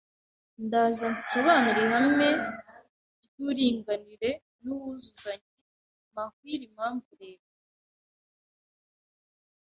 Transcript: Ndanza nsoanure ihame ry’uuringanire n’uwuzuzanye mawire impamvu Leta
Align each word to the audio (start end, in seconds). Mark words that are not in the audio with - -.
Ndanza 0.65 1.05
nsoanure 1.15 1.81
ihame 1.85 2.29
ry’uuringanire 3.23 4.29
n’uwuzuzanye 4.63 5.51
mawire 6.15 6.63
impamvu 6.69 7.09
Leta 7.21 7.51